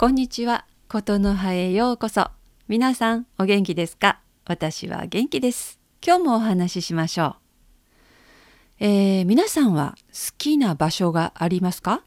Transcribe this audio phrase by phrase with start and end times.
[0.00, 0.64] こんにちは。
[0.88, 2.30] ことの葉へようこそ。
[2.68, 4.20] 皆さんお元気ですか？
[4.46, 5.80] 私は元気です。
[6.06, 7.34] 今日もお話ししましょう。
[8.78, 12.04] えー皆さんは好きな場所がありますか、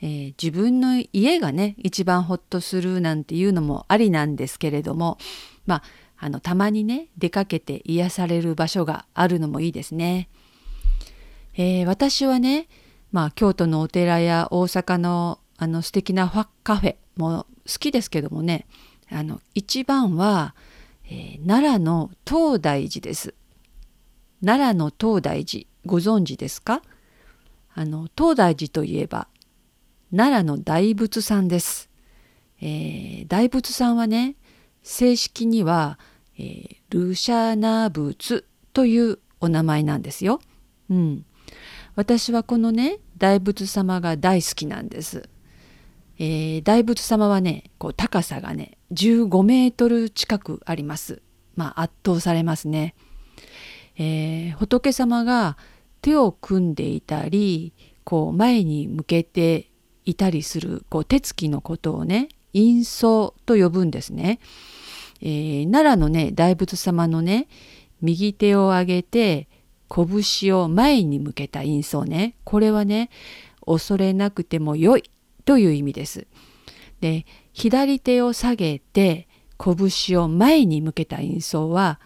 [0.00, 5.18] えー自分の家がね、一番ほっとするなんていうのもありなんですけれども、
[5.66, 5.82] まあ、
[6.16, 10.30] あの、たまにね、出かけて癒される場所があるのもいいですね。
[11.58, 12.68] えー私はね、
[13.10, 18.66] まあ、京都のお寺や大阪のあの素敵なファカフェも好きですけどもね。
[19.12, 20.56] あの一番は、
[21.04, 23.34] えー奈良の東大寺です。
[24.44, 26.82] 奈良の東大寺ご存知ですか？
[27.74, 29.28] あの東大寺といえば
[30.10, 31.88] 奈良の大仏さんです、
[32.60, 34.34] えー大仏さんはね
[34.82, 35.96] 正式には、
[36.38, 40.40] えールシャナ仏というお名前なんですよ。
[40.90, 41.24] うん、
[41.94, 45.28] 私はこのね大仏様が大好きなんです。
[46.18, 51.22] えー大仏様はねこう高さがね15メートル近くあります。
[51.56, 52.94] まあ圧倒されますね。
[53.96, 55.56] えー仏様が
[56.00, 57.72] 手を組んでいたり
[58.04, 59.70] こう前に向けて
[60.04, 64.40] いたりするこう手つきのことをね印相と呼ぶんですね。
[65.20, 67.48] えー奈良のね大仏様のね
[68.00, 69.48] 右手を上げて
[69.88, 73.10] 拳を前に向けた印相ねこれはね
[73.66, 75.04] 恐れなくてもよい
[75.44, 76.26] という意味です。
[77.00, 82.00] で左手を下げて拳を前に向けた印相は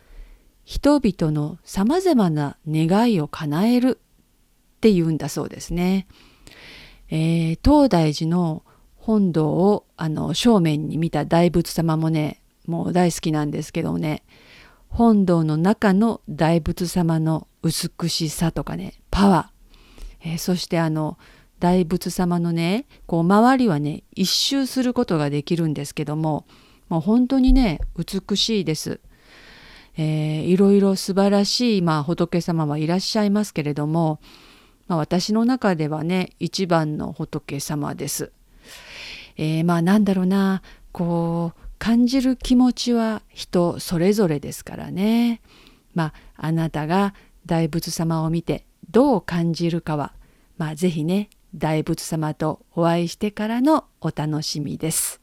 [0.64, 4.00] 人々のさまざまな願いを叶える
[4.76, 6.06] っていうんだそうですね。
[7.08, 8.64] えー東大寺の
[8.96, 14.24] 本堂をあの正面に見た大仏様もねもう大好きなんですけどね
[14.88, 21.18] 本堂の中の大仏様の美しさとかねパワー、えーそしてあの
[21.58, 26.46] 大仏様のねこう周りはね一周することができるんですけども
[26.88, 29.00] もう本当にね美しいです。
[29.98, 34.20] えーいろいろ素晴らしい、まあ、仏様はいらっしゃいますけれども、
[34.88, 38.30] まあ、私の中ではね一番の仏様です。
[39.36, 40.62] えーまあなんだろうな
[40.92, 45.40] こう感じる気持ちは人それぞれですからね。
[45.94, 47.14] まああなたが
[47.46, 50.12] 大仏様を見てどう感じるかは
[50.58, 55.20] まあぜひね大仏様とお会いしてからのお楽しみです。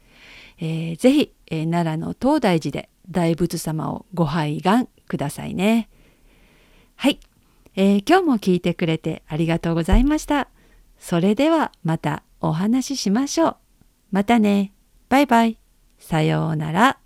[0.59, 5.89] えーぜひ、えー奈良の東大寺で大仏様をご拝願くださいね。
[6.95, 7.19] はい、
[7.75, 10.49] えー今日も聞いてくれてありがとうございました。
[10.97, 13.55] それではまたお話ししましょう。
[14.11, 14.73] またね。
[15.09, 15.57] バイバイ。
[15.99, 17.02] さようなら。